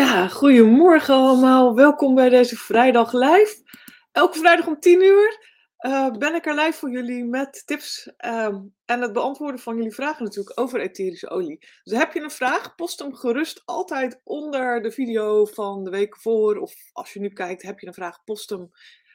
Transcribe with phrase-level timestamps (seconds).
[0.00, 1.74] Ja, goedemorgen allemaal.
[1.74, 3.56] Welkom bij deze vrijdag live.
[4.12, 5.38] Elke vrijdag om 10 uur
[5.80, 9.94] uh, ben ik er live voor jullie met tips ehm, en het beantwoorden van jullie
[9.94, 11.58] vragen natuurlijk over etherische olie.
[11.84, 16.16] Dus heb je een vraag, post hem gerust altijd onder de video van de week
[16.16, 16.56] voor.
[16.56, 18.70] Of als je nu kijkt, heb je een vraag, post hem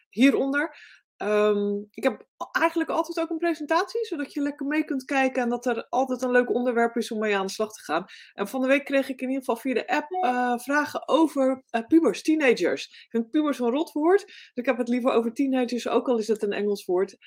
[0.09, 0.77] hieronder.
[1.25, 5.49] Ehm, ik heb eigenlijk altijd ook een presentatie, zodat je lekker mee kunt kijken en
[5.49, 8.05] dat er altijd een leuk onderwerp is om mee aan de slag te gaan.
[8.33, 11.63] En van de week kreeg ik in ieder geval via de app uh, vragen over
[11.71, 12.85] uh, pubers, teenagers.
[12.85, 16.27] Ik vind pubers een rotwoord, dus ik heb het liever over teenagers, ook al is
[16.27, 17.17] het een Engels woord.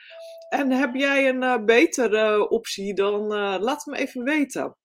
[0.48, 3.26] En heb jij een uh, betere optie, dan
[3.60, 4.76] laat me even weten.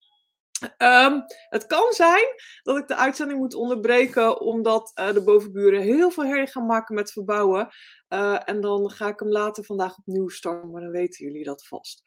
[0.77, 2.25] Um, het kan zijn
[2.61, 6.95] dat ik de uitzending moet onderbreken omdat uh, de bovenburen heel veel herrie gaan maken
[6.95, 7.67] met verbouwen.
[8.09, 11.67] Uh, en dan ga ik hem later vandaag opnieuw starten, maar dan weten jullie dat
[11.67, 12.01] vast.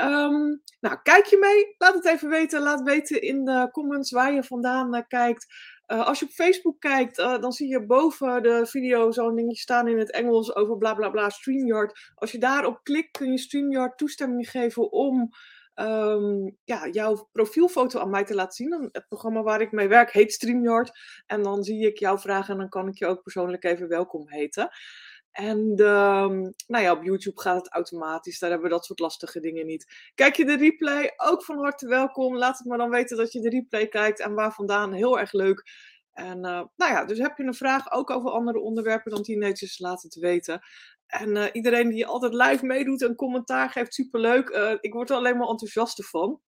[0.00, 1.74] Um, nou, kijk je mee?
[1.78, 2.62] Laat het even weten.
[2.62, 5.46] Laat weten in de comments waar je vandaan uh, kijkt.
[5.86, 9.98] als je op Facebook kijkt, dan zie je boven de video zo'n dingetje staan in
[9.98, 12.12] het Engels over bla bla bla StreamYard.
[12.14, 15.30] Als je daarop klikt, kun je StreamYard toestemming geven om
[15.74, 18.88] um, ja, jouw profielfoto aan mij te laten zien.
[18.92, 20.90] Het programma waar ik mee werk heet StreamYard.
[21.26, 24.28] En dan zie ik jouw vragen en dan kan ik je ook persoonlijk even welkom
[24.28, 24.70] heten.
[25.30, 28.38] En nou ja, op YouTube gaat het automatisch.
[28.38, 30.10] Daar hebben we dat soort lastige dingen niet.
[30.14, 32.36] Kijk je de replay, ook van harte welkom.
[32.36, 34.92] Laat het me dan weten dat je de replay kijkt en waar vandaan.
[34.92, 35.62] Heel erg leuk.
[36.12, 39.78] En uh, nou ja, dus heb je een vraag ook over andere onderwerpen dan teenagers,
[39.78, 40.60] laat het weten.
[41.06, 44.48] En uh, iedereen die altijd live meedoet en commentaar geeft, superleuk.
[44.48, 46.40] Uh, ik word er alleen maar enthousiast van.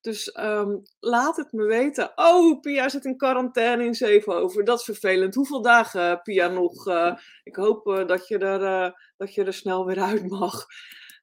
[0.00, 2.12] Dus um, laat het me weten.
[2.14, 4.64] Oh, Pia zit in quarantaine in Zevenhoven.
[4.64, 5.34] Dat is vervelend.
[5.34, 6.86] Hoeveel dagen, Pia, nog?
[7.42, 10.66] Ik hoop dat, je er, dat je er snel weer uit mag.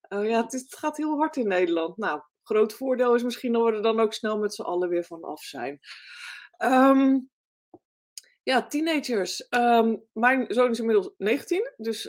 [0.10, 1.98] ja, het, gaat heel hard in Nederland.
[1.98, 5.04] Nou, groot voordeel is misschien dat we er dan ook snel met z'n allen weer
[5.04, 5.80] van af zijn.
[6.58, 7.32] Um,
[8.44, 9.48] ja, teenagers.
[9.50, 12.02] Um, mijn zoon is inmiddels 19, dus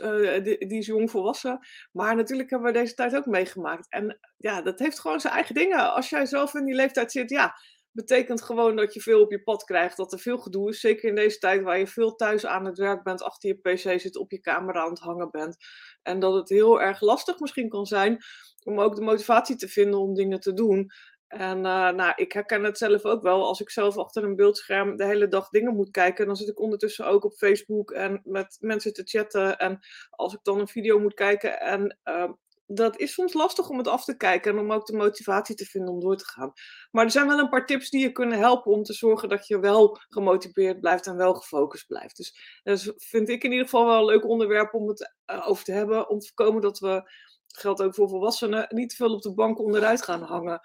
[0.43, 1.59] die, die, is jong volwassen.
[1.91, 3.89] Maar natuurlijk hebben we deze tijd ook meegemaakt.
[3.89, 5.93] En ja, dat heeft gewoon zijn eigen dingen.
[5.93, 7.55] Als jij zelf in die leeftijd zit, ja,
[7.95, 9.97] betekent gewoon dat je veel op je pad krijgt.
[9.97, 10.79] Dat er veel gedoe is.
[10.79, 13.99] Zeker in deze tijd waar je veel thuis aan het werk bent, achter je pc
[13.99, 15.57] zit, op je camera aan het hangen bent.
[16.01, 18.17] En dat het heel erg lastig misschien kan zijn
[18.63, 20.91] om ook de motivatie te vinden om dingen te doen.
[21.27, 23.45] En uh, nou, ik herken het zelf ook wel.
[23.45, 26.59] Als ik zelf achter een beeldscherm de hele dag dingen moet kijken, dan zit ik
[26.59, 29.57] ondertussen ook op Facebook en met mensen te chatten.
[29.57, 32.31] En als ik dan een video moet kijken en uh,
[32.67, 35.65] dat is soms lastig om het af te kijken en om ook de motivatie te
[35.65, 36.53] vinden om door te gaan.
[36.91, 39.47] Maar er zijn wel een paar tips die je kunnen helpen om te zorgen dat
[39.47, 42.15] je wel gemotiveerd blijft en wel gefocust blijft.
[42.15, 45.63] Dus dat vind ik in ieder geval wel een leuk onderwerp om het uh, over
[45.63, 46.09] te hebben.
[46.09, 47.11] Om te voorkomen dat we,
[47.59, 50.59] geldt ook voor volwassenen, niet te veel op de bank onderuit gaan hangen.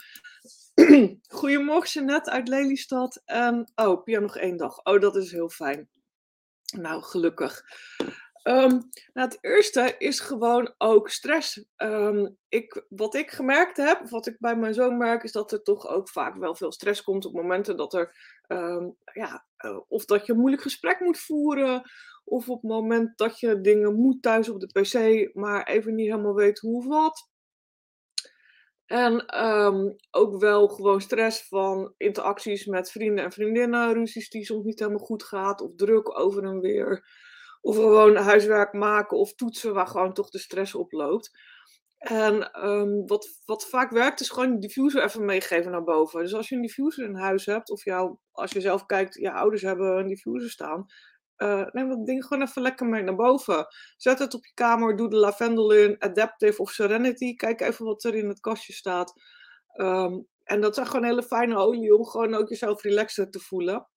[1.29, 3.23] Goedemorgen Jeanette uit Lelystad.
[3.25, 4.85] En, oh, Pia nog één dag.
[4.85, 5.89] Oh, dat is heel fijn.
[6.77, 7.63] Nou, gelukkig.
[8.43, 11.65] Um, het eerste is gewoon ook stress.
[11.77, 15.63] Um, ik, wat ik gemerkt heb, wat ik bij mijn zoon merk, is dat er
[15.63, 18.17] toch ook vaak wel veel stress komt op momenten dat er,
[18.49, 21.91] um, ja, uh, of dat je een moeilijk gesprek moet voeren,
[22.25, 26.11] of op het moment dat je dingen moet thuis op de pc, maar even niet
[26.11, 27.29] helemaal weet hoe of wat.
[28.87, 29.33] En
[30.11, 35.05] ook wel gewoon stress van interacties met vrienden en vriendinnen, ruzies die soms niet helemaal
[35.05, 37.07] goed gaat, of druk over en weer.
[37.61, 41.31] Of gewoon huiswerk maken of toetsen waar gewoon toch de stress oploopt.
[41.99, 46.21] En um, wat, wat vaak werkt is gewoon een diffuser even meegeven naar boven.
[46.21, 49.33] Dus als je een diffuser in huis hebt, of jou, als je zelf kijkt, je
[49.33, 50.87] ouders hebben een diffuser staan,
[51.37, 53.67] uh, neem dat ding gewoon even lekker mee naar boven.
[53.97, 57.35] Zet het op je kamer, doe de lavendel in, Adaptive of Serenity.
[57.35, 59.13] Kijk even wat er in het kastje staat.
[59.75, 63.89] Um, en dat zijn gewoon hele fijne olie om gewoon ook jezelf relaxer te voelen.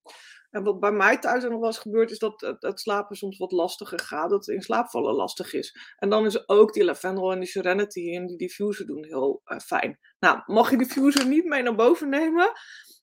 [0.53, 3.51] En wat bij mij thuis nog wel eens gebeurt, is dat het, slapen soms wat
[3.51, 4.29] lastiger gaat.
[4.29, 5.95] Dat in slaapvallen lastig is.
[5.97, 9.59] En dan is ook die lavendel en die serenity en die diffuser doen heel uh,
[9.59, 9.99] fijn.
[10.19, 12.51] Nou, mag je diffuser niet mee naar boven nemen,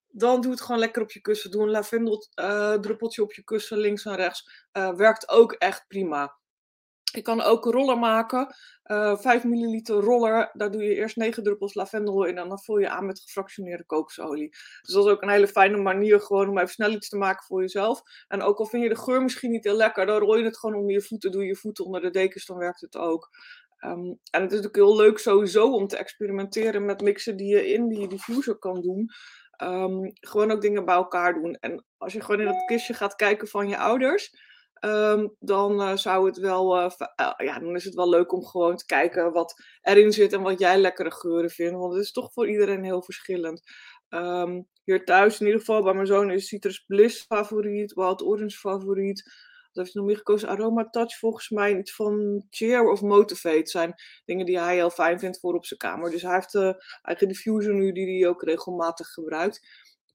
[0.06, 1.51] dan doe het gewoon lekker op je kussen.
[1.51, 2.28] Doe een lavendel
[2.80, 4.69] druppeltje op je kussen, links en rechts.
[4.72, 6.39] Uh, werkt ook echt prima.
[7.12, 8.54] Je kan ook een roller maken.
[8.84, 10.51] Uh, 5 milliliter roller.
[10.53, 12.39] Daar doe je eerst 9 druppels lavendel in.
[12.39, 14.48] En dan vul je aan met gefractioneerde kokosolie.
[14.48, 17.45] Dus dat is ook een hele fijne manier gewoon om even snel iets te maken
[17.47, 18.03] voor jezelf.
[18.28, 20.07] En ook al vind je de geur misschien niet heel lekker.
[20.07, 21.30] Dan rol je het gewoon onder je voeten.
[21.30, 22.47] Doe je voeten onder de dekens.
[22.47, 23.28] Dan werkt het ook.
[23.84, 27.72] Um, en het is natuurlijk heel leuk sowieso om te experimenteren met mixen die je
[27.72, 29.10] in die diffuser kan doen.
[29.63, 31.54] Um, gewoon ook dingen bij elkaar doen.
[31.54, 34.34] En als je gewoon in dat kistje gaat kijken van je ouders,
[34.80, 36.91] um, dan uh, zou het wel, uh,
[37.21, 40.42] uh, ja, dan is het wel leuk om gewoon te kijken wat erin zit en
[40.42, 41.78] wat jij lekkere geuren vindt.
[41.78, 43.62] Want het is toch voor iedereen heel verschillend.
[44.09, 48.59] Ehm, hier thuis in ieder geval, bij mijn zoon is Citrus Bliss favoriet, Wild Orange
[48.59, 49.22] favoriet.
[49.72, 50.48] Wat heeft hij nog meer gekozen?
[50.48, 51.78] Aroma Touch volgens mij.
[51.78, 53.94] Iets van Cheer of Motivate zijn
[54.24, 56.10] dingen die hij heel fijn vindt voor op zijn kamer.
[56.10, 56.72] Dus hij heeft uh,
[57.03, 59.60] eigen diffuser nu die hij ook regelmatig gebruikt.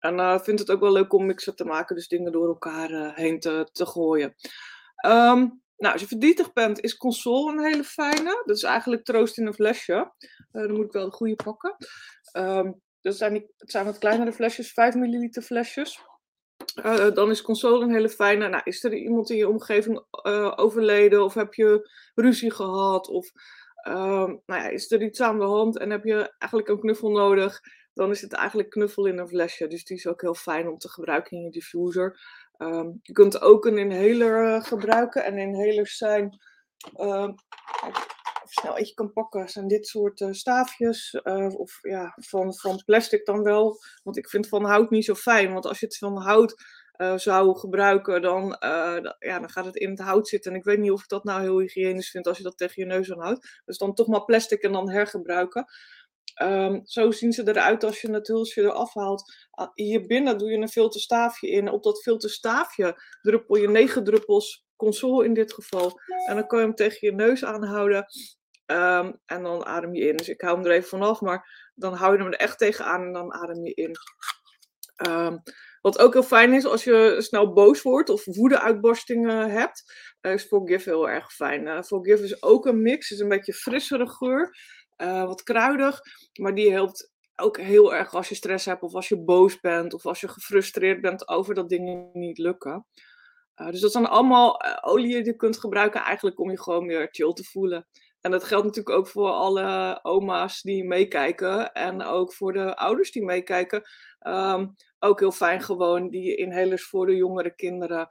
[0.05, 2.91] En uh, vindt het ook wel leuk om mixen te maken, dus dingen door elkaar
[2.91, 4.35] uh, heen te, gooien.
[5.05, 8.41] Um, nou, als je verdrietig bent, is console een hele fijne.
[8.45, 10.11] Dat is eigenlijk troost in een flesje.
[10.51, 11.75] dan moet ik wel de goede pakken.
[12.37, 15.99] Um, dat zijn het zijn wat kleinere flesjes, 5 milliliter flesjes.
[17.13, 18.47] Dan is console een hele fijne.
[18.47, 20.05] Nou, is er iemand in je omgeving
[20.55, 21.23] overleden?
[21.23, 23.07] Of heb je ruzie gehad?
[23.07, 23.31] Of
[23.87, 27.09] uh, nou ja, is er iets aan de hand en heb je eigenlijk een knuffel
[27.09, 27.61] nodig?
[27.95, 29.67] Dan is het eigenlijk knuffel in een flesje.
[29.67, 32.19] Dus die is ook heel fijn om te gebruiken in je diffuser.
[32.57, 35.23] Um, je kunt ook een inhaler eh, gebruiken.
[35.23, 36.39] En inhalers zijn
[36.95, 37.31] ehm,
[38.43, 41.19] snel eentje kan pakken, zijn dit soort uh, staafjes.
[41.23, 43.79] Uh, of ja, van, van plastic dan wel.
[44.03, 45.53] Want ik vind van hout niet zo fijn.
[45.53, 46.83] Want als je het van hout
[47.15, 48.57] zou gebruiken, dan,
[49.19, 50.51] ja, dan gaat het in het hout zitten.
[50.51, 52.81] En ik weet niet of ik dat nou heel hygiënisch vind als je dat tegen
[52.81, 53.61] je neus aanhoudt.
[53.65, 55.65] Dus dan toch maar plastic en dan hergebruiken.
[56.43, 59.49] Um, zo zien ze eruit als je het hulsje eraf haalt.
[59.73, 61.69] Hier binnen doe je een filterstaafje in.
[61.69, 65.99] Op dat filterstaafje druppel je negen druppels console in dit geval.
[66.27, 68.05] En dan kan je hem tegen je neus aanhouden.
[68.65, 70.17] Um, en dan adem je in.
[70.17, 72.85] Dus ik hou hem er even vanaf, maar dan hou je hem er echt tegen
[72.85, 73.95] aan en dan adem je in.
[75.09, 75.41] Um,
[75.81, 80.43] wat ook heel fijn is als je snel boos wordt of woede-uitbarstingen hebt, uh, is
[80.43, 81.65] Forgive heel erg fijn.
[81.65, 84.57] Uh, is ook een mix, is een beetje frissere geur,
[84.97, 86.01] uh, wat kruidig,
[86.33, 89.93] maar die helpt ook heel erg als je stress hebt of als je boos bent
[89.93, 92.85] of als je gefrustreerd bent over dat dingen niet lukken.
[93.55, 96.87] Uh, dus dat zijn allemaal uh, oliën die je kunt gebruiken eigenlijk om je gewoon
[96.87, 97.87] weer chill te voelen.
[98.21, 103.11] En dat geldt natuurlijk ook voor alle oma's die meekijken en ook voor de ouders
[103.11, 103.83] die meekijken.
[104.27, 108.07] Um, ook heel fijn gewoon die inhalers voor de jongere kinderen.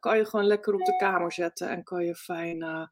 [0.00, 2.88] Kan je gewoon lekker op de kamer zetten en kan je fijn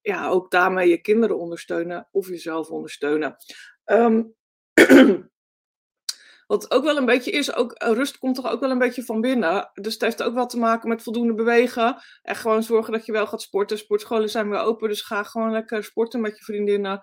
[0.00, 3.36] ja, ook daarmee je kinderen ondersteunen of jezelf ondersteunen.
[3.84, 4.34] Um,
[6.46, 9.04] Wat ook wel een beetje is, ook, eh, rust komt toch ook wel een beetje
[9.04, 9.70] van binnen.
[9.74, 12.02] Dus het heeft ook wel te maken met voldoende bewegen.
[12.22, 13.78] En gewoon zorgen dat je wel gaat sporten.
[13.78, 17.00] Sportscholen zijn weer open, dus ga gewoon lekker sporten met je vriendinnen.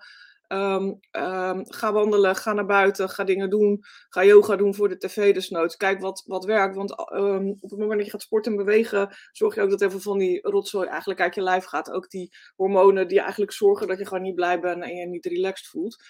[0.52, 3.84] Um, um, ga wandelen, ga naar buiten, ga dingen doen.
[4.08, 5.76] Ga yoga doen voor de tv desnoods.
[5.76, 9.16] Kijk wat, wat werkt, want um, op het moment dat je gaat sporten en bewegen...
[9.32, 11.90] zorg je ook dat even van die rotzooi eigenlijk uit je lijf gaat.
[11.90, 15.26] Ook die hormonen die eigenlijk zorgen dat je gewoon niet blij bent en je niet
[15.26, 16.04] relaxed voelt.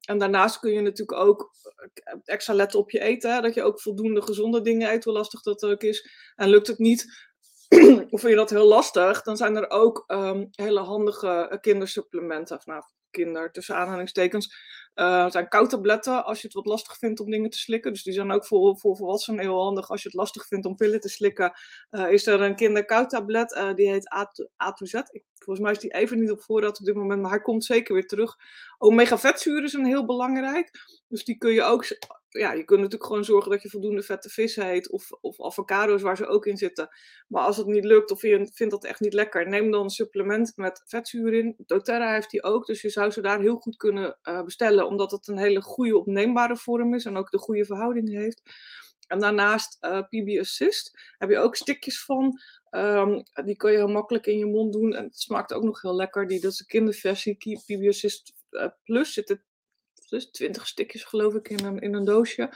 [0.00, 1.50] En daarnaast kun je natuurlijk ook
[1.94, 3.42] eh, extra letten op je eten.
[3.42, 6.10] Dat je ook voldoende gezonde dingen eet, hoe lastig dat ook is.
[6.36, 7.28] En lukt het niet,
[8.10, 10.04] of vind je dat heel lastig, dan zijn er ook
[10.50, 12.60] hele handige kindersupplementen.
[12.64, 14.50] Nou, kinder, tussen aanhalingstekens.
[15.00, 17.92] Uh, zijn koudtabletten als je het wat lastig vindt om dingen te slikken.
[17.92, 19.90] Dus die zijn ook voor, voor volwassenen heel handig.
[19.90, 21.52] Als je het lastig vindt om pillen te slikken,
[21.90, 23.52] uh, is er een kinderkoudtablet.
[23.52, 24.12] Uh, die heet
[24.58, 24.94] A, to Z.
[24.94, 27.64] Ik, volgens mij is die even niet op voorraad op dit moment, maar hij komt
[27.64, 28.36] zeker weer terug.
[28.78, 30.70] Omega-vetzuren zijn heel belangrijk.
[31.08, 31.84] Dus die kun je ook
[32.30, 34.90] ja, je kunt natuurlijk gewoon zorgen dat je voldoende vette vis eet.
[34.90, 36.88] Of, of avocado's waar ze ook in zitten.
[37.28, 39.90] Maar als het niet lukt of je vindt dat echt niet lekker, neem dan een
[39.90, 41.54] supplement met vetzuur in.
[41.66, 44.86] doTERRA heeft die ook, dus je zou ze daar heel goed kunnen bestellen.
[44.90, 48.42] Omdat het een hele goede opneembare vorm is en ook de goede verhouding heeft.
[49.06, 52.40] En daarnaast uh, eh, PB Assist heb je ook stikjes van.
[52.70, 54.94] Um, die kun je heel makkelijk in je mond doen.
[54.94, 56.26] En het smaakt ook nog heel lekker.
[56.26, 57.36] Die, dat is de kinderversie.
[57.36, 59.44] PB Assist uh, Plus zitten
[60.08, 62.50] dus 20 stikjes geloof ik in in een doosje.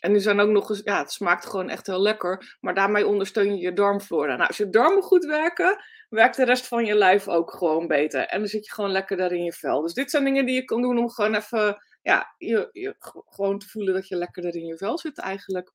[0.00, 2.56] En die zijn ook nog eens, ja, het smaakt gewoon echt heel lekker.
[2.60, 4.36] Maar daarmee ondersteun je je darmflora.
[4.36, 8.26] Nou, als je darmen goed werken, werkt de rest van je lijf ook gewoon beter.
[8.26, 9.82] En dan zit je gewoon lekker daar in je vel.
[9.82, 12.94] Dus dit zijn dingen die je kan doen om gewoon even, ja, je, je,
[13.28, 15.70] gewoon te voelen dat je lekker daar in je vel zit eigenlijk.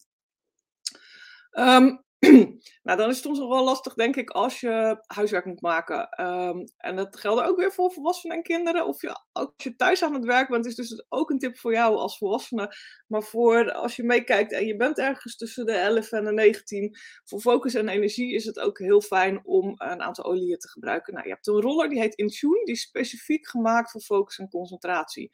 [1.51, 2.03] Um,
[2.83, 6.21] nou, dan is het soms nog wel lastig, denk ik, als je huiswerk moet maken.
[6.21, 8.87] Um, en dat geldt ook weer voor volwassenen en kinderen.
[8.87, 11.71] Of je, als je thuis aan het werk bent, is dus ook een tip voor
[11.73, 12.75] jou als volwassene.
[13.07, 16.97] Maar voor als je meekijkt en je bent ergens tussen de 11 en de 19,
[17.23, 21.13] voor focus en energie is het ook heel fijn om een aantal oliën te gebruiken.
[21.13, 24.49] Nou, je hebt een roller die heet Intune, die is specifiek gemaakt voor focus en
[24.49, 25.31] concentratie.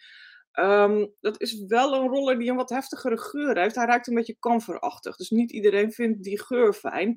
[0.59, 3.75] Um, dat is wel een roller die een wat heftigere geur heeft.
[3.75, 5.15] Hij ruikt een beetje kamferachtig.
[5.15, 7.09] Dus niet iedereen vindt die geur fijn.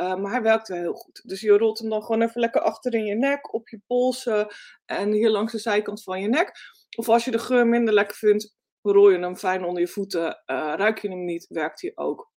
[0.00, 1.22] Uh, maar hij werkt wel heel goed.
[1.24, 4.46] Dus je rolt hem dan gewoon even lekker achter in je nek, op je polsen
[4.84, 6.52] en hier langs de zijkant van je nek.
[6.96, 10.26] Of als je de geur minder lekker vindt, rol je hem fijn onder je voeten.
[10.26, 12.31] Uh, ruik je hem niet, werkt hij ook.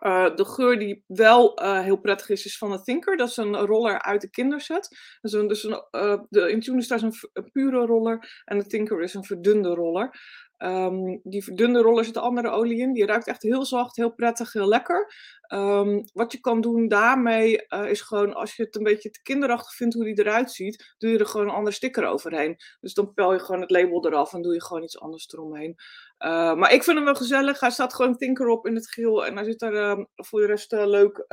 [0.00, 3.16] Uh, de geur die wel uh, heel prettig is, is van de Thinker.
[3.16, 4.96] Dat is een roller uit de kinderset.
[5.20, 9.02] Dus, een, dus een, uh, de Intune is een, een, pure roller en de Thinker
[9.02, 10.20] is een verdunde roller.
[10.58, 12.92] Um, die verdunde roller zit andere olie in.
[12.92, 15.14] Die ruikt echt heel zacht, heel prettig, heel lekker.
[15.52, 19.22] Um, wat je kan doen daarmee uh, is gewoon, als je het een beetje te
[19.22, 22.56] kinderachtig vindt hoe die eruit ziet, doe je er gewoon een ander sticker overheen.
[22.80, 25.74] Dus dan pel je gewoon het label eraf en doe je gewoon iets anders eromheen.
[26.18, 27.60] Uh, maar ik vind hem wel gezellig.
[27.60, 30.46] Hij staat gewoon Tinker op in het geel en hij ziet er uh, voor de
[30.46, 31.24] rest uh, leuk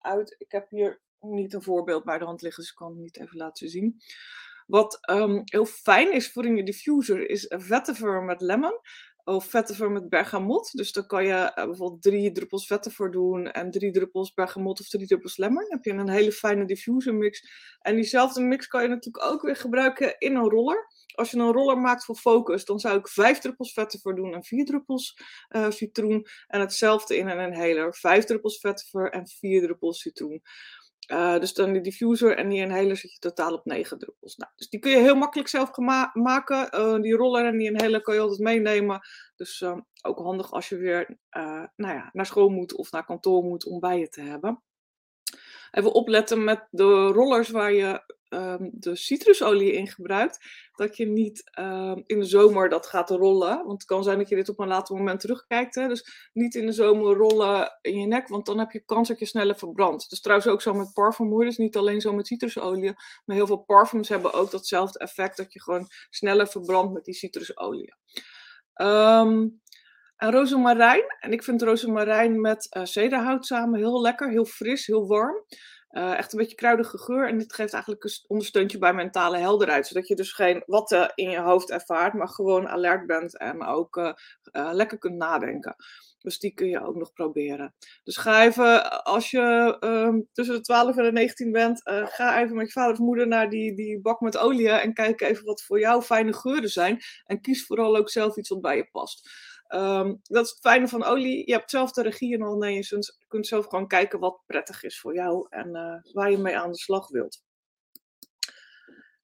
[0.00, 0.34] uit.
[0.38, 3.20] Ik heb hier niet een voorbeeld bij de hand liggen, dus ik kan het niet
[3.20, 4.00] even laten zien.
[4.70, 8.80] Wat um, heel fijn is voor in je diffuser is vetiver met lemon
[9.24, 10.70] of vetiver met bergamot.
[10.72, 14.88] Dus dan kan je uh, bijvoorbeeld drie druppels vetiver doen en drie druppels bergamot of
[14.88, 15.62] drie druppels lemon.
[15.62, 17.48] Dan heb je een hele fijne diffuser mix.
[17.80, 20.86] En diezelfde mix kan je natuurlijk ook weer gebruiken in een roller.
[21.14, 24.44] Als je een roller maakt voor focus, dan zou ik vijf druppels vetiver doen en
[24.44, 25.18] vier druppels
[25.50, 26.26] uh, citroen.
[26.46, 27.94] En hetzelfde in een inhaler.
[27.94, 30.42] Vijf druppels vetiver en vier druppels citroen.
[31.10, 34.36] Uh, dus dan die diffuser en die inhaler zit je totaal op 9 druppels.
[34.36, 35.76] Nou, dus die kun je heel makkelijk zelf
[36.12, 36.68] maken.
[36.74, 39.00] Uh, die roller en die inhaler kan je altijd meenemen.
[39.36, 41.18] Dus uh, ook handig als je weer
[41.76, 44.62] nou ja, naar school moet of naar kantoor moet om bij je te hebben.
[45.70, 50.38] Even opletten met de rollers waar je um, de citrusolie in gebruikt.
[50.72, 53.56] Dat je niet um, in de zomer dat gaat rollen.
[53.56, 55.74] Want het kan zijn dat je dit op een later moment terugkijkt.
[55.74, 55.88] Hè?
[55.88, 58.28] Dus niet in de zomer rollen in je nek.
[58.28, 60.10] Want dan heb je kans dat je sneller verbrandt.
[60.10, 62.94] Dus trouwens ook zo met parfum Dus niet alleen zo met citrusolie.
[63.24, 65.36] Maar heel veel parfums hebben ook datzelfde effect.
[65.36, 67.94] Dat je gewoon sneller verbrandt met die citrusolie.
[68.74, 69.60] Um,
[70.16, 71.04] en rozemarijn.
[71.20, 72.84] En ik vind rozemarijn met uh,
[73.40, 75.44] samen heel lekker, heel fris, heel warm.
[75.90, 77.28] Uh, echt een beetje kruidige geur.
[77.28, 79.86] En dit geeft eigenlijk een ondersteuntje bij mentale helderheid.
[79.86, 83.96] Zodat je dus geen watten in je hoofd ervaart, maar gewoon alert bent en ook
[83.96, 84.12] uh,
[84.52, 85.76] uh, lekker kunt nadenken.
[86.18, 87.74] Dus die kun je ook nog proberen.
[88.04, 92.56] Dus ga even, als je um, tussen de 12 en de 19 bent, ga even
[92.56, 95.62] met je vader of moeder naar die, die bak met olie en kijk even wat
[95.62, 97.00] voor jou fijne geuren zijn.
[97.26, 99.30] En kies vooral ook zelf iets wat bij je past.
[99.74, 101.46] Um, dat is het fijne van olie.
[101.46, 104.82] Je hebt zelf de regie in handen en je kunt zelf gewoon kijken wat prettig
[104.82, 107.42] is voor jou en uh, waar je mee aan de slag wilt.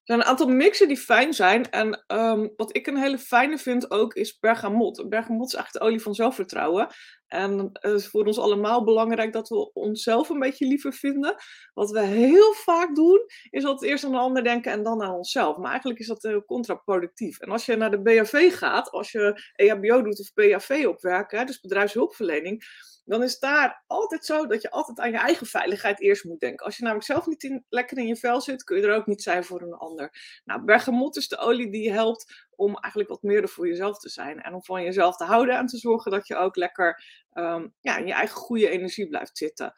[0.07, 1.71] Er zijn een aantal mixen die fijn zijn.
[1.71, 5.09] En um, wat ik een hele fijne vind ook is bergamot.
[5.09, 6.89] Bergamot is eigenlijk de olie van zelfvertrouwen.
[7.27, 11.35] En het is voor ons allemaal belangrijk dat we onszelf een beetje liever vinden.
[11.75, 13.21] Wat we heel vaak doen,
[13.51, 15.57] is altijd eerst aan de ander denken en dan aan onszelf.
[15.57, 17.39] Maar eigenlijk is dat heel contraproductief.
[17.39, 21.61] En als je naar de BHV gaat, als je EHBO doet of BHV opwerken, dus
[21.61, 22.65] bedrijfshulpverlening
[23.07, 26.67] dan is daar altijd zo dat je altijd aan je eigen veiligheid eerst moet denken.
[26.67, 29.23] Als je namelijk zelf niet lekker in je vel zit, kun je er ook niet
[29.23, 30.41] zijn voor een ander.
[30.45, 33.99] Nou, bergamot is de olie die je helpt om eigenlijk wat meer er voor jezelf
[33.99, 34.43] te zijn.
[34.43, 37.97] En om van jezelf te houden en te zorgen dat je ook lekker um, ja,
[37.97, 39.75] in je eigen goede energie blijft zitten.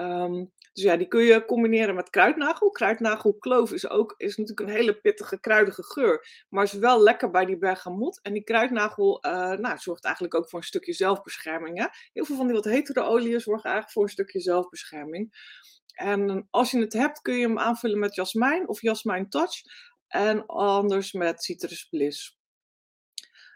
[0.00, 2.70] Um, dus ja, die kun je combineren met kruidnagel.
[2.70, 6.44] Kruidnagelkloof is ook is natuurlijk een hele pittige, kruidige geur.
[6.48, 8.20] Maar is wel lekker bij die bergamot.
[8.22, 11.78] En die kruidnagel uh, nou, zorgt eigenlijk ook voor een stukje zelfbescherming.
[11.78, 11.86] Hè?
[12.12, 15.32] Heel veel van die wat hetere oliën zorgen eigenlijk voor een stukje zelfbescherming.
[15.94, 19.62] En als je het hebt, kun je hem aanvullen met jasmijn of jasmijn touch.
[20.06, 22.38] En anders met citrus bliss.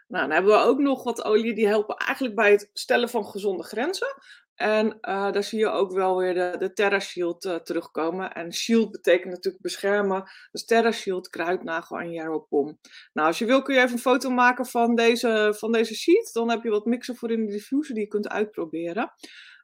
[0.07, 3.25] Nou, dan hebben we ook nog wat olie die helpen eigenlijk bij het stellen van
[3.25, 4.15] gezonde grenzen.
[4.55, 8.33] En uh, daar zie je ook wel weer de, Terra Shield uh, terugkomen.
[8.33, 10.23] En shield betekent natuurlijk beschermen.
[10.51, 12.79] Dus Terra Shield, kruidnagel en Pom.
[13.13, 16.29] Nou, als je wil kun je even een foto maken van deze, van deze sheet.
[16.33, 19.11] Dan heb je wat mixen voor in de diffuser die je kunt uitproberen.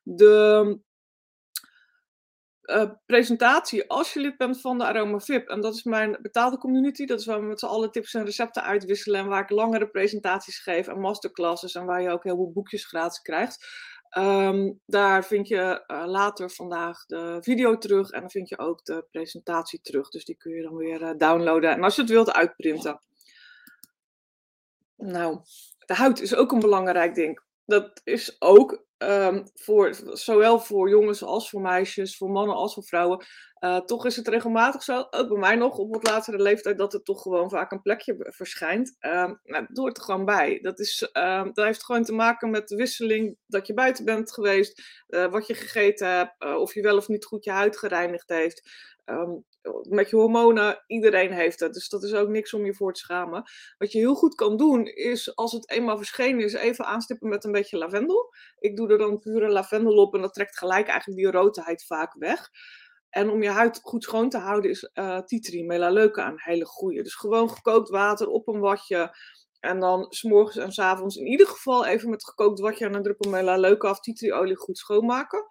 [0.04, 0.80] De
[2.62, 6.58] uh, presentatie, als je lid bent van de Aroma VIP, en dat is mijn betaalde
[6.58, 9.50] community, dat is waar we met z'n allen tips en recepten uitwisselen en waar ik
[9.50, 13.66] langere presentaties geef en masterclasses en waar je ook heel veel boekjes gratis krijgt.
[14.18, 18.86] Um, daar vind je uh, later vandaag de video terug en dan vind je ook
[18.86, 20.10] de presentatie terug.
[20.10, 23.02] Dus die kun je dan weer uh, downloaden en als je het wilt uitprinten.
[24.96, 25.40] Nou,
[25.86, 27.42] de huid is ook een belangrijk ding.
[27.72, 32.84] Dat is ook um, voor, zowel voor jongens als voor meisjes, voor mannen als voor
[32.84, 33.26] vrouwen.
[33.60, 36.94] Uh, toch is het regelmatig zo, ook bij mij nog op wat latere leeftijd, dat
[36.94, 38.96] het toch gewoon vaak een plekje verschijnt.
[39.00, 40.60] Uh, nou, dat hoort er gewoon bij.
[40.62, 44.34] Dat, is, uh, dat heeft gewoon te maken met de wisseling dat je buiten bent
[44.34, 47.78] geweest, uh, wat je gegeten hebt, uh, of je wel of niet goed je huid
[47.78, 48.70] gereinigd heeft.
[49.06, 49.46] Um,
[49.90, 51.74] met je hormonen, iedereen heeft het.
[51.74, 53.44] Dus dat is ook niks om je voor te schamen.
[53.78, 57.44] Wat je heel goed kan doen, is als het eenmaal verschenen is, even aanstippen met
[57.44, 58.34] een beetje lavendel.
[58.60, 62.14] Ik doe er dan pure lavendel op en dat trekt gelijk eigenlijk die roodheid vaak
[62.14, 62.50] weg.
[63.10, 66.66] En om je huid goed schoon te houden is uh, tea tree melaleuca een hele
[66.66, 67.02] goede.
[67.02, 69.16] Dus gewoon gekookt water op een watje.
[69.60, 73.30] En dan s'morgens en avonds in ieder geval even met gekookt watje en een druppel
[73.30, 75.46] melaleuca of tea tree olie goed schoonmaken.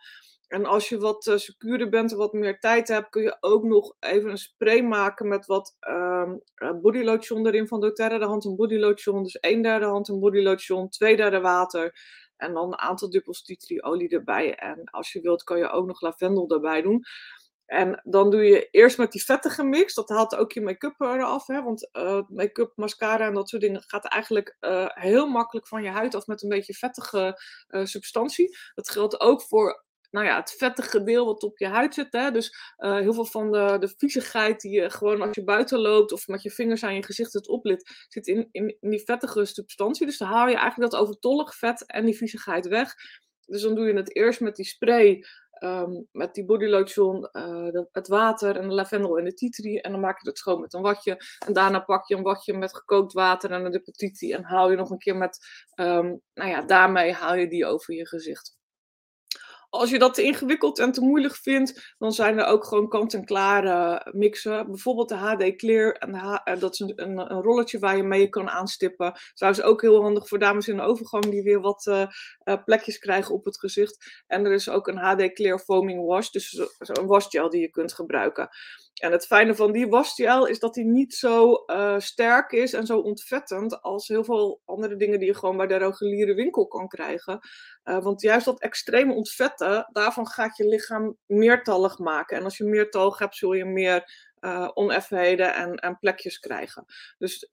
[0.50, 3.64] En als je wat uh, secuurder bent en wat meer tijd hebt, kun je ook
[3.64, 6.42] nog even een spray maken met wat um,
[6.82, 8.18] body lotion erin van doTERRA.
[8.18, 11.98] De hand body lotion, dus een derde hand een body lotion, twee derde water.
[12.36, 14.54] En dan een aantal druppels tea olie erbij.
[14.54, 17.02] En als je wilt, kan je ook nog lavendel erbij doen.
[17.66, 19.94] En dan doe je eerst met die vettige mix.
[19.94, 21.46] Dat haalt ook je make-up eraf.
[21.46, 21.62] Hè?
[21.62, 24.56] Want uh, make-up, mascara en dat soort dingen gaat eigenlijk
[24.94, 28.56] heel makkelijk van je huid af met een beetje vettige substantie.
[28.74, 32.12] Dat geldt ook voor nou ja, het vettige deel wat op je huid zit.
[32.12, 32.30] Hè?
[32.30, 36.12] Dus uh, heel veel van de, de viezigheid die je gewoon als je buiten loopt
[36.12, 40.06] of met je vingers aan je gezicht het oplitt, zit in, in, die vettige substantie.
[40.06, 42.94] Dus dan haal je eigenlijk dat overtollig vet en die viezigheid weg.
[43.46, 45.24] Dus dan doe je het eerst met die spray,
[45.62, 49.76] um, met die body lotion, uh, het water en de lavendel en de titri.
[49.76, 51.16] En dan maak je het schoon met een watje.
[51.46, 54.32] En daarna pak je een watje met gekookt water en de titri.
[54.32, 55.38] En haal je nog een keer met,
[55.74, 58.58] um, nou ja, daarmee haal je die over je gezicht.
[59.70, 64.06] Als je dat te ingewikkeld en te moeilijk vindt, dan zijn er ook gewoon kant-en-klare
[64.12, 64.66] mixen.
[64.66, 65.92] Bijvoorbeeld de HD Clear.
[65.92, 69.12] En eh, dat is een, een, rolletje waar je mee kan aanstippen.
[69.34, 72.06] Trouwens ook heel handig voor dames in de overgang die weer wat uh,
[72.44, 74.22] uh, plekjes krijgen op het gezicht.
[74.26, 76.30] En er is ook een HD Clear Foaming Wash.
[76.30, 78.48] Dus een wasgel die je kunt gebruiken.
[79.00, 82.86] En het fijne van die wasgel is dat die niet zo uh, sterk is en
[82.86, 86.88] zo ontvettend als heel veel andere dingen die je gewoon bij de reguliere winkel kan
[86.88, 87.38] krijgen.
[87.84, 92.36] Uh, want juist dat extreme ontvetten, daarvan gaat je lichaam meertallig maken.
[92.36, 96.84] En als je meertallig hebt, zul je meer uh, oneffenheden en, plekjes krijgen.
[97.18, 97.48] Dus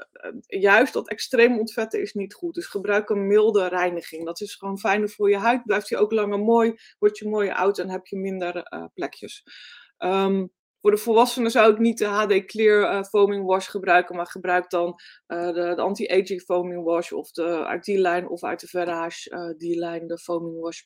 [0.47, 2.53] juist dat extreem ontvetten is niet goed.
[2.53, 4.25] Dus gebruik een milde reiniging.
[4.25, 5.63] Dat is gewoon fijner voor je huid.
[5.65, 9.43] Blijft je ook langer mooi, wordt je mooier oud en heb je minder plekjes.
[9.97, 10.55] Um,
[10.87, 14.69] voor de volwassenen zou ik niet de HD Clear uh, foaming wash gebruiken, maar gebruik
[14.69, 18.67] dan uh, de, de anti-aging foaming wash of de, uit die lijn of uit de
[18.67, 20.81] Verage uh, die lijn de foaming wash.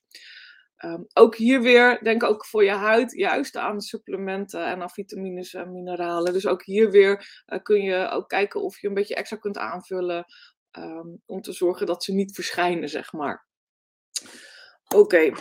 [0.85, 5.53] Um, ook hier weer, denk ook voor je huid, juist aan supplementen en aan vitamines
[5.53, 6.33] en mineralen.
[6.33, 10.25] Dus ook hier weer kun je ook kijken of je een beetje extra kunt aanvullen
[10.77, 13.49] um, om te zorgen dat ze niet verschijnen, zeg maar.
[14.95, 15.31] Oké.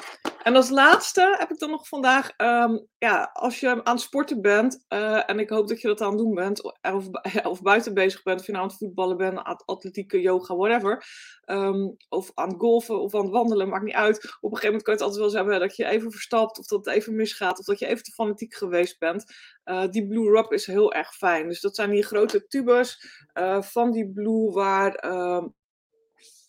[0.42, 4.40] En als laatste heb ik dan nog vandaag, um, ja, als je aan het sporten
[4.40, 7.08] bent, uh, en ik hoop dat je dat aan het doen bent, of,
[7.52, 11.04] of buiten bezig bent, of je nou aan het voetballen bent, aan atletieke, yoga, whatever,
[11.46, 14.16] um, of aan het golfen of aan het wandelen, maakt niet uit.
[14.16, 16.58] Op een gegeven moment kan je het altijd wel eens hebben dat je even verstapt,
[16.58, 19.24] of dat het even misgaat, of dat je even te fanatiek geweest bent.
[19.64, 21.48] Uh, die Blue Rub is heel erg fijn.
[21.48, 25.10] Dus dat zijn die grote tubes uh, van die Blue waar.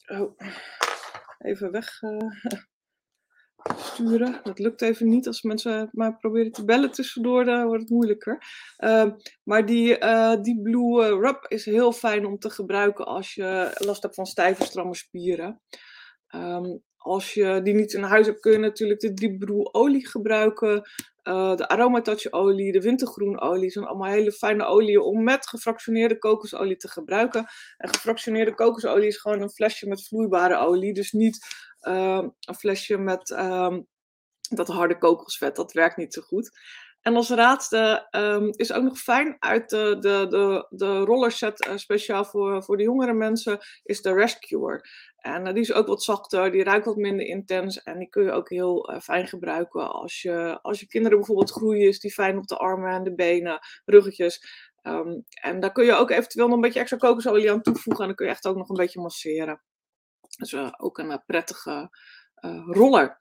[0.08, 0.38] oh,
[1.38, 1.99] even weg
[3.76, 4.39] sturen.
[4.43, 5.28] Dat lukt even niet.
[5.28, 8.43] Als mensen maar proberen te bellen tussendoor, dan wordt het moeilijker.
[8.78, 9.06] Uh,
[9.43, 14.04] maar die, uh, die Blue Rub is heel fijn om te gebruiken als je last
[14.04, 15.62] hebt van stijve, stramme spieren.
[16.36, 20.89] Um, als je die niet in huis hebt, kun je natuurlijk de Deep olie gebruiken.
[21.23, 26.77] Uh, de aromatouch olie, de wintergroenolie zijn allemaal hele fijne oliën om met gefractioneerde kokosolie
[26.77, 27.45] te gebruiken.
[27.77, 31.45] En gefractioneerde kokosolie is gewoon een flesje met vloeibare olie, dus niet
[31.81, 33.77] uh, een flesje met uh,
[34.49, 35.55] dat harde kokosvet.
[35.55, 36.60] Dat werkt niet zo goed.
[37.02, 41.78] En als laatste um, is ook nog fijn uit de, de, de, de rollerset, uh,
[41.78, 44.90] speciaal voor, voor de jongere mensen, is de Rescuer.
[45.18, 48.24] En uh, die is ook wat zachter, die ruikt wat minder intens en die kun
[48.24, 52.14] je ook heel uh, fijn gebruiken als je, als je kinderen bijvoorbeeld groeien, is die
[52.14, 54.70] fijn op de armen en de benen, ruggetjes.
[54.84, 58.08] Um, en daar kun je ook eventueel nog een beetje extra kokosolie aan toevoegen en
[58.08, 59.62] dan kun je echt ook nog een beetje masseren.
[60.38, 61.90] Dus ook een prettige
[62.66, 63.20] roller.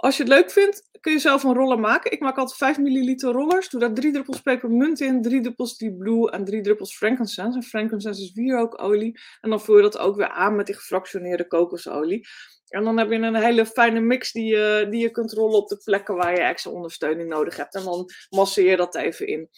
[0.00, 2.12] Als je het leuk vindt, kun je zelf een roller maken.
[2.12, 3.68] Ik maak altijd 5 milliliter rollers.
[3.68, 7.58] Doe daar 3 druppels pepermunt in, 3 druppels Deep Blue en 3 druppels frankincense.
[7.58, 9.20] En frankincense is wierookolie.
[9.40, 12.26] En dan vul je dat ook weer aan met die gefractioneerde kokosolie.
[12.68, 15.68] En dan heb je een hele fijne mix die je, die je kunt rollen op
[15.68, 17.74] de plekken waar je extra ondersteuning nodig hebt.
[17.74, 19.48] En dan masseer je dat even in.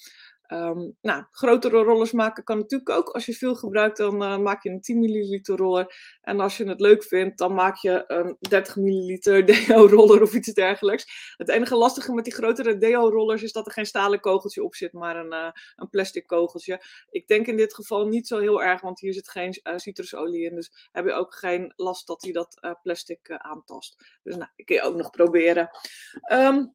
[0.53, 3.09] Um, nou, grotere rollers maken kan natuurlijk ook.
[3.09, 5.95] Als je veel gebruikt, dan uh, maak je een 10 milliliter roller.
[6.21, 10.53] En als je het leuk vindt, dan maak je een 30 milliliter deo-roller of iets
[10.53, 11.35] dergelijks.
[11.37, 14.93] Het enige lastige met die grotere deo-rollers is dat er geen stalen kogeltje op zit,
[14.93, 16.83] maar een, uh, een plastic kogeltje.
[17.11, 20.45] Ik denk in dit geval niet zo heel erg, want hier zit geen uh, citrusolie
[20.45, 20.55] in.
[20.55, 24.19] Dus heb je ook geen last dat hij dat plastic aantast.
[24.23, 25.71] Dus nou, ik kun je ook nog proberen.
[26.33, 26.75] Um,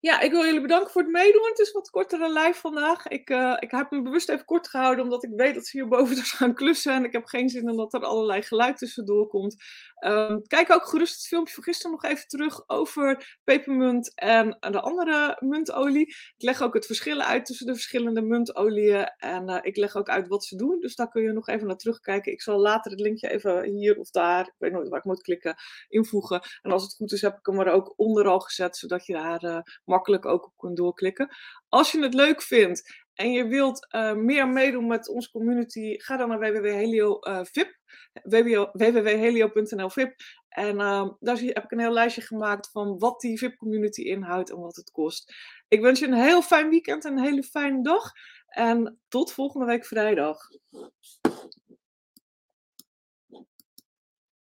[0.00, 1.48] Ja, ik wil jullie bedanken voor het meedoen.
[1.48, 3.06] Het is wat kortere live vandaag.
[3.06, 6.16] Ik, uh, ik heb me bewust even kort gehouden, omdat ik weet dat ze hierboven
[6.22, 6.92] dus gaan klussen.
[6.92, 9.56] En ik heb geen zin in dat er allerlei geluid tussendoor komt.
[10.04, 14.80] Um, kijk ook gerust het filmpje van gisteren nog even terug over pepermunt en de
[14.80, 16.06] andere muntolie.
[16.06, 19.12] Ik leg ook het verschil uit tussen de verschillende muntolieën.
[19.16, 20.80] En uh, ik leg ook uit wat ze doen.
[20.80, 22.32] Dus daar kun je nog even naar terugkijken.
[22.32, 25.22] Ik zal later het linkje even hier of daar, ik weet nooit waar ik moet
[25.22, 25.56] klikken,
[25.88, 26.40] invoegen.
[26.62, 29.12] En als het goed is, heb ik hem er ook onder al gezet, zodat je
[29.12, 29.58] daar uh,
[29.88, 31.28] makkelijk ook op kunt doorklikken.
[31.68, 36.16] Als je het leuk vindt en je wilt uh, meer meedoen met onze community, ga
[36.16, 37.76] dan naar www.helio.vip,
[38.24, 40.14] uh, www.helio.nl VIP.
[40.48, 44.58] En uh, daar heb ik een heel lijstje gemaakt van wat die VIP-community inhoudt en
[44.58, 45.34] wat het kost.
[45.68, 48.12] Ik wens je een heel fijn weekend en een hele fijne dag.
[48.48, 50.38] En tot volgende week vrijdag.